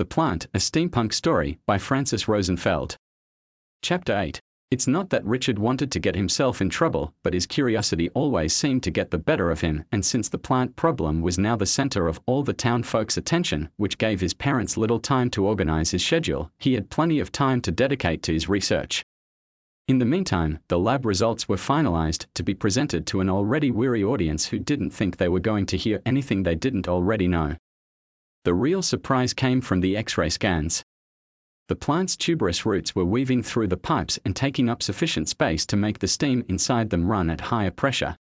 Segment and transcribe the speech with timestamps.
[0.00, 2.96] The Plant, a Steampunk Story by Francis Rosenfeld.
[3.82, 4.40] Chapter 8.
[4.70, 8.82] It's not that Richard wanted to get himself in trouble, but his curiosity always seemed
[8.84, 12.08] to get the better of him, and since the plant problem was now the center
[12.08, 16.02] of all the town folks' attention, which gave his parents little time to organize his
[16.02, 19.04] schedule, he had plenty of time to dedicate to his research.
[19.86, 24.02] In the meantime, the lab results were finalized to be presented to an already weary
[24.02, 27.56] audience who didn't think they were going to hear anything they didn't already know.
[28.44, 30.82] The real surprise came from the X ray scans.
[31.68, 35.76] The plant's tuberous roots were weaving through the pipes and taking up sufficient space to
[35.76, 38.16] make the steam inside them run at higher pressure.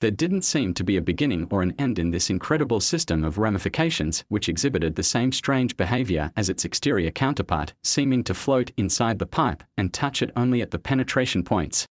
[0.00, 3.38] There didn't seem to be a beginning or an end in this incredible system of
[3.38, 9.18] ramifications, which exhibited the same strange behavior as its exterior counterpart, seeming to float inside
[9.18, 11.86] the pipe and touch it only at the penetration points.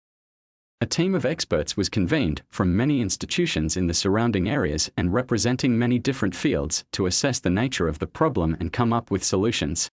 [0.80, 5.76] A team of experts was convened from many institutions in the surrounding areas and representing
[5.76, 9.90] many different fields to assess the nature of the problem and come up with solutions.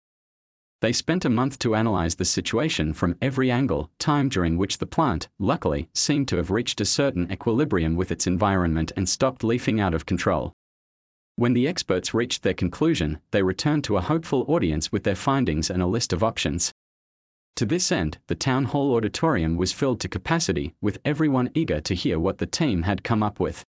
[0.82, 4.86] They spent a month to analyze the situation from every angle, time during which the
[4.86, 9.80] plant, luckily, seemed to have reached a certain equilibrium with its environment and stopped leafing
[9.80, 10.54] out of control.
[11.36, 15.72] When the experts reached their conclusion, they returned to a hopeful audience with their findings
[15.72, 16.72] and a list of options.
[17.56, 21.96] To this end, the town hall auditorium was filled to capacity, with everyone eager to
[21.96, 23.64] hear what the team had come up with.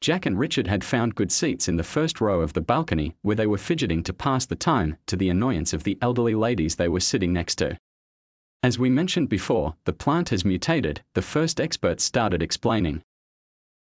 [0.00, 3.36] Jack and Richard had found good seats in the first row of the balcony, where
[3.36, 6.88] they were fidgeting to pass the time, to the annoyance of the elderly ladies they
[6.88, 7.78] were sitting next to.
[8.62, 13.02] As we mentioned before, the plant has mutated, the first experts started explaining.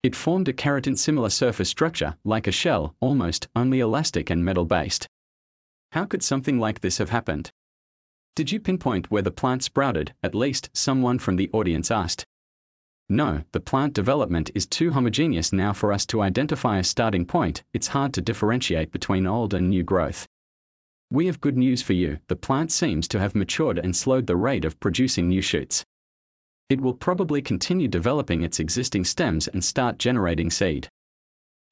[0.01, 4.65] It formed a keratin similar surface structure, like a shell, almost, only elastic and metal
[4.65, 5.07] based.
[5.91, 7.51] How could something like this have happened?
[8.33, 10.13] Did you pinpoint where the plant sprouted?
[10.23, 12.25] At least, someone from the audience asked.
[13.09, 17.63] No, the plant development is too homogeneous now for us to identify a starting point,
[17.73, 20.27] it's hard to differentiate between old and new growth.
[21.09, 24.37] We have good news for you the plant seems to have matured and slowed the
[24.37, 25.83] rate of producing new shoots.
[26.69, 30.87] It will probably continue developing its existing stems and start generating seed.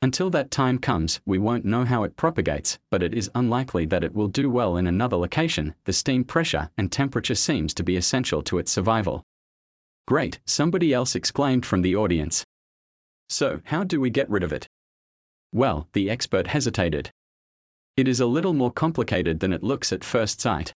[0.02, 4.04] Until that time comes, we won't know how it propagates, but it is unlikely that
[4.04, 5.76] it will do well in another location.
[5.84, 9.24] The steam pressure and temperature seems to be essential to its survival.
[10.08, 12.46] Great, somebody else exclaimed from the audience.
[13.28, 14.70] So, how do we get rid of it?
[15.52, 17.12] Well, the expert hesitated.
[17.98, 20.74] It is a little more complicated than it looks at first sight.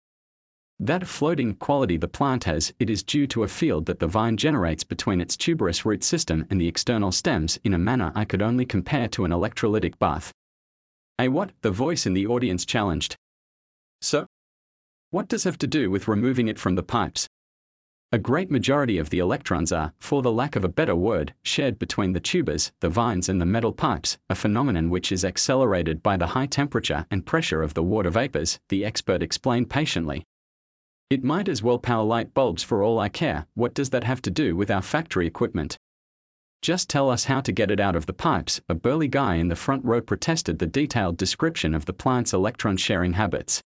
[0.84, 4.36] That floating quality the plant has, it is due to a field that the vine
[4.36, 8.42] generates between its tuberous root system and the external stems in a manner I could
[8.42, 10.31] only compare to an electrolytic bath.
[11.19, 11.52] A what?
[11.62, 13.16] The voice in the audience challenged.
[14.02, 14.25] So?
[15.12, 17.28] What does have to do with removing it from the pipes?
[18.12, 21.78] A great majority of the electrons are, for the lack of a better word, shared
[21.78, 26.18] between the tubers, the vines and the metal pipes, a phenomenon which is accelerated by
[26.18, 30.25] the high temperature and pressure of the water vapors, the expert explained patiently.
[31.12, 34.22] It might as well power light bulbs for all I care, what does that have
[34.22, 35.78] to do with our factory equipment?
[36.62, 39.50] Just tell us how to get it out of the pipes, a burly guy in
[39.50, 43.62] the front row protested the detailed description of the plant's electron sharing habits.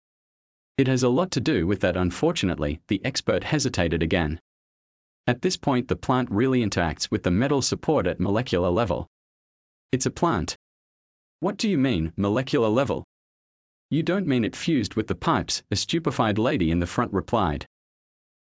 [0.78, 4.38] It has a lot to do with that unfortunately, the expert hesitated again.
[5.26, 9.08] At this point the plant really interacts with the metal support at molecular level.
[9.90, 10.54] It's a plant.
[11.40, 13.02] What do you mean, molecular level?
[13.92, 17.66] You don't mean it fused with the pipes, a stupefied lady in the front replied.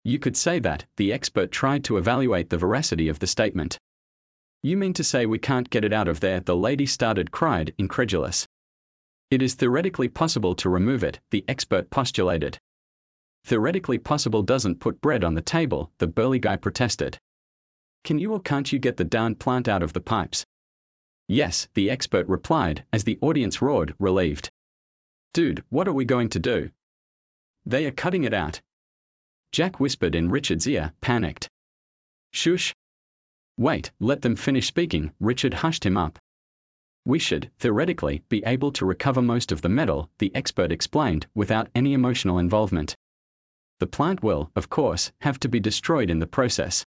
[0.04, 3.78] You could say that, the expert tried to evaluate the veracity of the statement.
[4.64, 6.40] You mean to say we can't get it out of there?
[6.40, 8.48] The lady started cried, incredulous.
[9.30, 12.58] It is theoretically possible to remove it, the expert postulated.
[13.44, 17.20] Theoretically possible doesn't put bread on the table, the burly guy protested.
[18.04, 20.44] Can you or can't you get the darned plant out of the pipes?
[21.28, 24.50] Yes, the expert replied, as the audience roared, relieved.
[25.35, 26.69] Dude, what are we going to do?
[27.66, 28.62] They are cutting it out.
[29.51, 31.50] Jack whispered in Richard's ear, panicked.
[32.31, 32.73] Shush.
[33.57, 36.19] Wait, let them finish speaking, Richard hushed him up.
[37.03, 41.67] We should, theoretically, be able to recover most of the metal, the expert explained, without
[41.75, 42.96] any emotional involvement.
[43.81, 46.85] The plant will, of course, have to be destroyed in the process.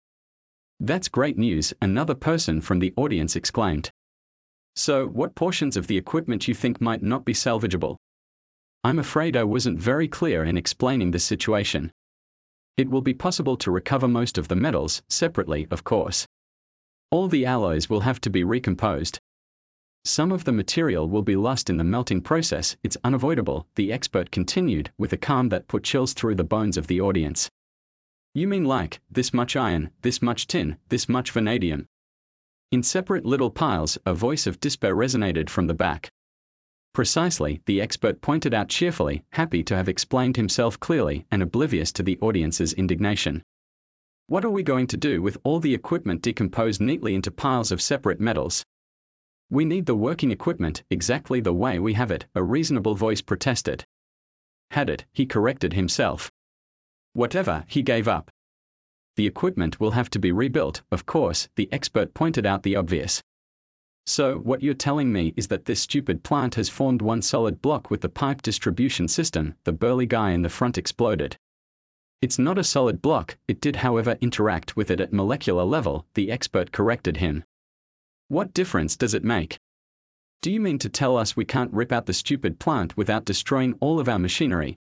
[0.78, 3.90] That's great news, another person from the audience exclaimed.
[4.76, 7.96] So, what portions of the equipment you think might not be salvageable?
[8.87, 11.91] I'm afraid I wasn't very clear in explaining the situation.
[12.77, 16.25] It will be possible to recover most of the metals, separately, of course.
[17.11, 19.19] All the alloys will have to be recomposed.
[20.05, 24.31] Some of the material will be lost in the melting process, it's unavoidable, the expert
[24.31, 27.50] continued, with a calm that put chills through the bones of the audience.
[28.35, 31.87] You mean like, this much iron, this much tin, this much vanadium?
[32.71, 36.12] In separate little piles, a voice of despair resonated from the back.
[36.96, 42.02] Precisely, the expert pointed out cheerfully, happy to have explained himself clearly and oblivious to
[42.02, 43.43] the audience's indignation.
[44.28, 47.82] What are we going to do with all the equipment decomposed neatly into piles of
[47.82, 48.64] separate metals?
[49.50, 53.84] We need the working equipment exactly the way we have it, a reasonable voice protested.
[54.70, 56.31] Had it, he corrected himself.
[57.12, 58.31] Whatever, he gave up.
[59.16, 63.22] The equipment will have to be rebuilt, of course, the expert pointed out the obvious.
[64.06, 67.91] So, what you're telling me is that this stupid plant has formed one solid block
[67.91, 71.37] with the pipe distribution system, the burly guy in the front exploded.
[72.23, 76.31] It's not a solid block, it did however interact with it at molecular level, the
[76.31, 77.44] expert corrected him.
[78.29, 79.58] What difference does it make?
[80.41, 83.75] Do you mean to tell us we can't rip out the stupid plant without destroying
[83.81, 84.76] all of our machinery?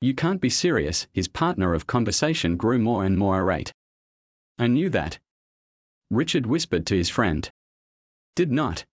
[0.00, 3.72] You can't be serious, his partner of conversation grew more and more irate.
[4.56, 5.18] I knew that.
[6.10, 7.50] Richard whispered to his friend.
[8.36, 8.84] Did not.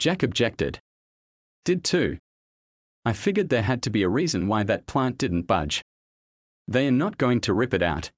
[0.00, 0.80] Jack objected.
[1.64, 2.18] Did too.
[3.04, 5.80] I figured there had to be a reason why that plant didn't budge.
[6.66, 8.10] They are not going to rip it out.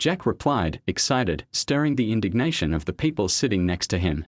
[0.00, 4.26] Jack replied, excited, stirring the indignation of the people sitting next to him.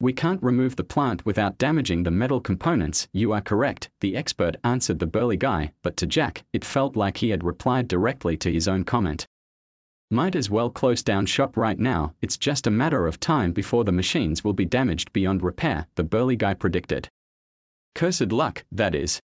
[0.00, 4.56] We can't remove the plant without damaging the metal components, you are correct, the expert
[4.64, 8.52] answered the burly guy, but to Jack, it felt like he had replied directly to
[8.52, 9.28] his own comment.
[10.12, 13.82] Might as well close down shop right now, it's just a matter of time before
[13.82, 17.08] the machines will be damaged beyond repair, the burly guy predicted.
[17.94, 19.22] Cursed luck, that is.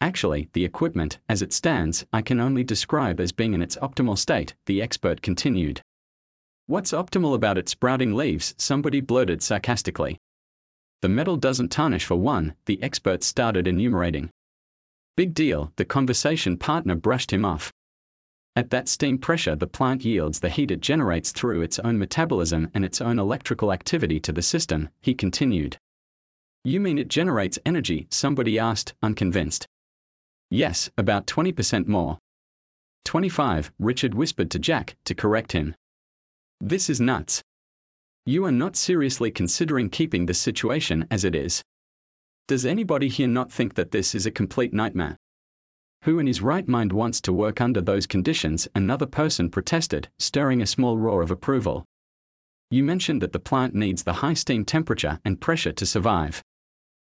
[0.00, 4.16] Actually, the equipment, as it stands, I can only describe as being in its optimal
[4.16, 5.80] state, the expert continued.
[6.68, 8.54] What's optimal about it sprouting leaves?
[8.56, 10.18] Somebody blurted sarcastically.
[11.02, 14.30] The metal doesn't tarnish for one, the expert started enumerating.
[15.16, 17.72] Big deal, the conversation partner brushed him off.
[18.56, 22.70] At that steam pressure, the plant yields the heat it generates through its own metabolism
[22.72, 25.76] and its own electrical activity to the system, he continued.
[26.64, 28.06] You mean it generates energy?
[28.10, 29.66] Somebody asked, unconvinced.
[30.50, 32.18] Yes, about 20% more.
[33.04, 35.74] 25, Richard whispered to Jack, to correct him.
[36.58, 37.42] This is nuts.
[38.24, 41.62] You are not seriously considering keeping the situation as it is.
[42.48, 45.18] Does anybody here not think that this is a complete nightmare?
[46.06, 48.68] Who in his right mind wants to work under those conditions?
[48.76, 51.84] Another person protested, stirring a small roar of approval.
[52.70, 56.44] You mentioned that the plant needs the high steam temperature and pressure to survive.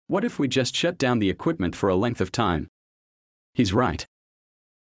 [0.06, 2.66] What if we just shut down the equipment for a length of time?
[3.52, 4.06] He's right.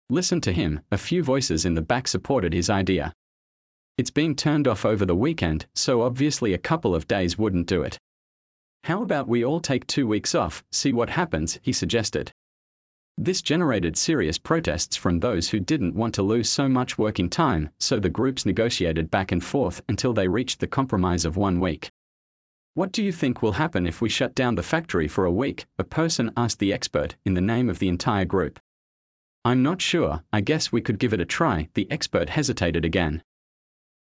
[0.08, 3.12] Listen to him, a few voices in the back supported his idea.
[3.98, 7.82] It's being turned off over the weekend, so obviously a couple of days wouldn't do
[7.82, 7.98] it.
[8.84, 12.30] How about we all take two weeks off, see what happens, he suggested.
[13.18, 17.70] This generated serious protests from those who didn't want to lose so much working time,
[17.78, 21.88] so the groups negotiated back and forth until they reached the compromise of one week.
[22.74, 25.64] What do you think will happen if we shut down the factory for a week?
[25.78, 28.60] A person asked the expert in the name of the entire group.
[29.46, 33.22] I'm not sure, I guess we could give it a try, the expert hesitated again.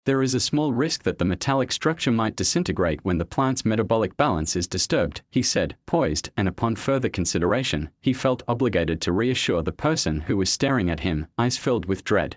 [0.06, 4.18] There is a small risk that the metallic structure might disintegrate when the plant's metabolic
[4.18, 9.62] balance is disturbed, he said, poised, and upon further consideration, he felt obligated to reassure
[9.62, 12.36] the person who was staring at him, eyes filled with dread.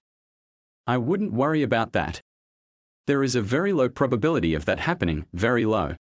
[0.86, 2.22] I wouldn't worry about that.
[3.06, 5.96] There is a very low probability of that happening, very low.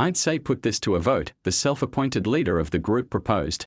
[0.00, 3.66] I'd say put this to a vote, the self appointed leader of the group proposed.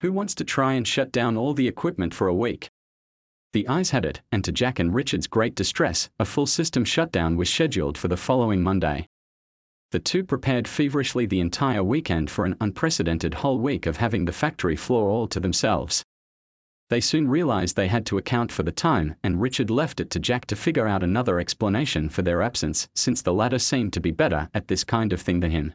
[0.00, 2.70] Who wants to try and shut down all the equipment for a week?
[3.52, 7.36] The ayes had it, and to Jack and Richard's great distress, a full system shutdown
[7.36, 9.06] was scheduled for the following Monday.
[9.90, 14.32] The two prepared feverishly the entire weekend for an unprecedented whole week of having the
[14.32, 16.02] factory floor all to themselves.
[16.88, 20.18] They soon realized they had to account for the time, and Richard left it to
[20.18, 24.10] Jack to figure out another explanation for their absence, since the latter seemed to be
[24.10, 25.74] better at this kind of thing than him.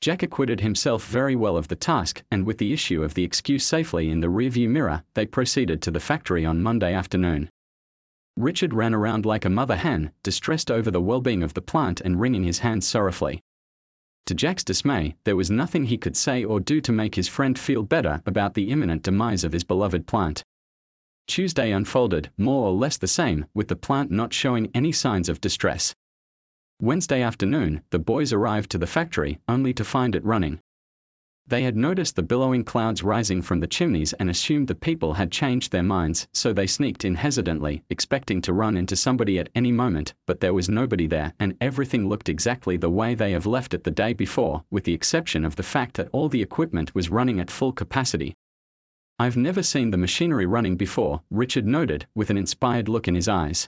[0.00, 3.64] Jack acquitted himself very well of the task, and with the issue of the excuse
[3.64, 7.50] safely in the rearview mirror, they proceeded to the factory on Monday afternoon.
[8.36, 12.00] Richard ran around like a mother hen, distressed over the well being of the plant
[12.00, 13.42] and wringing his hands sorrowfully.
[14.26, 17.58] To Jack's dismay, there was nothing he could say or do to make his friend
[17.58, 20.44] feel better about the imminent demise of his beloved plant.
[21.26, 25.40] Tuesday unfolded, more or less the same, with the plant not showing any signs of
[25.40, 25.94] distress.
[26.80, 30.60] Wednesday afternoon, the boys arrived to the factory, only to find it running.
[31.44, 35.32] They had noticed the billowing clouds rising from the chimneys and assumed the people had
[35.32, 39.72] changed their minds, so they sneaked in hesitantly, expecting to run into somebody at any
[39.72, 43.74] moment, but there was nobody there, and everything looked exactly the way they have left
[43.74, 47.10] it the day before, with the exception of the fact that all the equipment was
[47.10, 48.34] running at full capacity.
[49.18, 53.26] I've never seen the machinery running before, Richard noted, with an inspired look in his
[53.26, 53.66] eyes.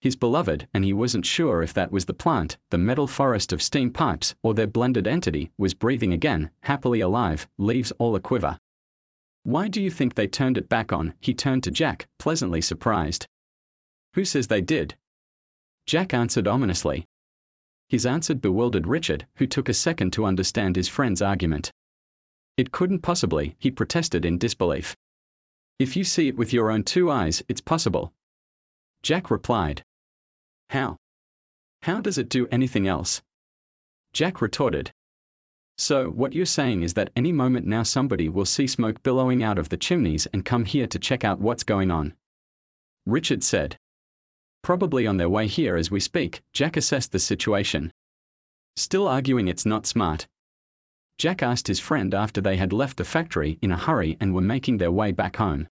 [0.00, 3.60] His beloved, and he wasn't sure if that was the plant, the metal forest of
[3.60, 8.58] steam pipes, or their blended entity, was breathing again, happily alive, leaves all a quiver.
[9.42, 11.14] Why do you think they turned it back on?
[11.20, 13.26] He turned to Jack, pleasantly surprised.
[14.14, 14.94] Who says they did?
[15.86, 17.06] Jack answered ominously.
[17.88, 21.72] His answer bewildered Richard, who took a second to understand his friend's argument.
[22.56, 24.94] It couldn't possibly, he protested in disbelief.
[25.78, 28.12] If you see it with your own two eyes, it's possible.
[29.02, 29.82] Jack replied.
[30.70, 30.96] How?
[31.82, 33.22] How does it do anything else?
[34.12, 34.92] Jack retorted.
[35.76, 39.58] So, what you're saying is that any moment now somebody will see smoke billowing out
[39.58, 42.14] of the chimneys and come here to check out what's going on.
[43.06, 43.76] Richard said.
[44.62, 47.92] Probably on their way here as we speak, Jack assessed the situation.
[48.76, 50.26] Still arguing it's not smart.
[51.16, 54.40] Jack asked his friend after they had left the factory in a hurry and were
[54.40, 55.68] making their way back home.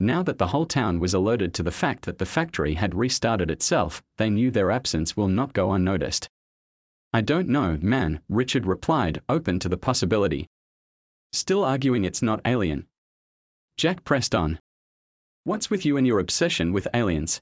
[0.00, 3.50] Now that the whole town was alerted to the fact that the factory had restarted
[3.50, 6.28] itself, they knew their absence will not go unnoticed.
[7.12, 10.48] I don't know, man, Richard replied, open to the possibility.
[11.32, 12.86] Still arguing it's not alien.
[13.76, 14.58] Jack pressed on.
[15.44, 17.40] What's with you and your obsession with aliens?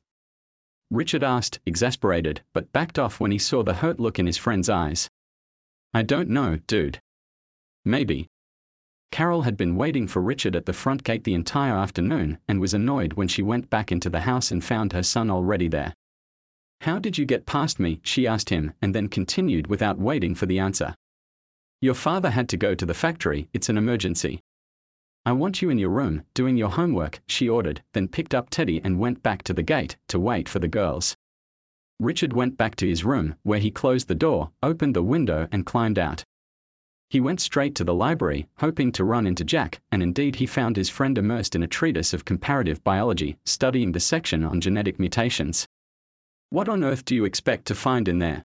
[0.90, 4.68] Richard asked, exasperated, but backed off when he saw the hurt look in his friend's
[4.68, 5.08] eyes.
[5.94, 7.00] I don't know, dude.
[7.84, 8.28] Maybe.
[9.12, 12.72] Carol had been waiting for Richard at the front gate the entire afternoon and was
[12.72, 15.94] annoyed when she went back into the house and found her son already there.
[16.80, 18.00] How did you get past me?
[18.02, 20.94] she asked him, and then continued without waiting for the answer.
[21.82, 24.40] Your father had to go to the factory, it's an emergency.
[25.26, 28.80] I want you in your room, doing your homework, she ordered, then picked up Teddy
[28.82, 31.16] and went back to the gate to wait for the girls.
[32.00, 35.66] Richard went back to his room, where he closed the door, opened the window, and
[35.66, 36.24] climbed out.
[37.12, 40.76] He went straight to the library, hoping to run into Jack, and indeed he found
[40.76, 45.66] his friend immersed in a treatise of comparative biology, studying the section on genetic mutations.
[46.48, 48.44] What on earth do you expect to find in there?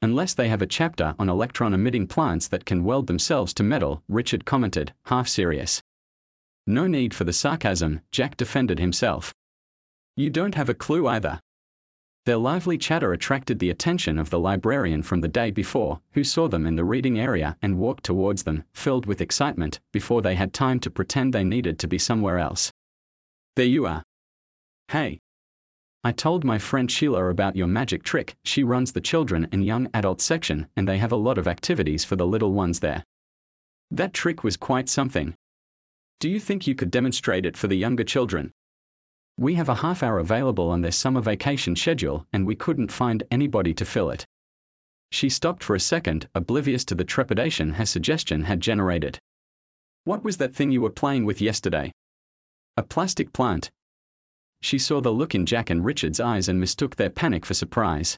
[0.00, 4.02] Unless they have a chapter on electron emitting plants that can weld themselves to metal,
[4.08, 5.82] Richard commented, half serious.
[6.66, 9.34] No need for the sarcasm, Jack defended himself.
[10.16, 11.38] You don't have a clue either.
[12.26, 16.48] Their lively chatter attracted the attention of the librarian from the day before, who saw
[16.48, 20.54] them in the reading area and walked towards them, filled with excitement, before they had
[20.54, 22.72] time to pretend they needed to be somewhere else.
[23.56, 24.02] There you are.
[24.88, 25.20] Hey.
[26.02, 28.36] I told my friend Sheila about your magic trick.
[28.44, 32.04] She runs the children and young adult section, and they have a lot of activities
[32.04, 33.04] for the little ones there.
[33.90, 35.34] That trick was quite something.
[36.20, 38.52] Do you think you could demonstrate it for the younger children?
[39.36, 43.24] We have a half hour available on their summer vacation schedule, and we couldn't find
[43.30, 44.26] anybody to fill it.
[45.10, 49.18] She stopped for a second, oblivious to the trepidation her suggestion had generated.
[50.04, 51.90] What was that thing you were playing with yesterday?
[52.76, 53.70] A plastic plant.
[54.60, 58.16] She saw the look in Jack and Richard's eyes and mistook their panic for surprise.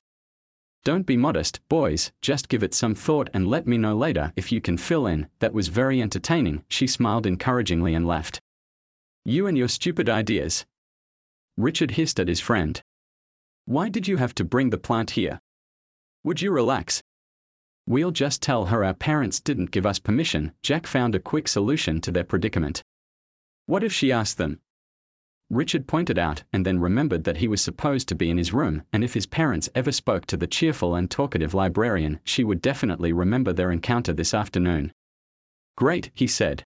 [0.85, 4.53] Don't be modest, boys, just give it some thought and let me know later if
[4.53, 5.29] you can fill in.
[5.41, 8.41] That was very entertaining, she smiled encouragingly and left.
[9.25, 10.65] You and your stupid ideas.
[11.57, 12.83] Richard hissed at his friend.
[13.65, 15.41] Why did you have to bring the plant here?
[16.25, 17.03] Would you relax?
[17.87, 20.53] We'll just tell her our parents didn't give us permission.
[20.63, 22.83] Jack found a quick solution to their predicament.
[23.67, 24.61] What if she asked them?
[25.49, 28.83] Richard pointed out and then remembered that he was supposed to be in his room,
[28.93, 33.13] and if his parents ever spoke to the cheerful and talkative librarian, she would definitely
[33.13, 34.93] remember their encounter this afternoon.
[35.77, 36.65] Great, he said.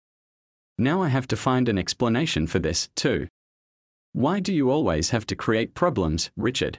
[0.77, 3.29] Now I have to find an explanation for this, too.
[4.15, 6.79] Why do you always have to create problems, Richard?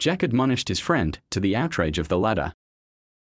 [0.00, 2.52] Jack admonished his friend, to the outrage of the latter.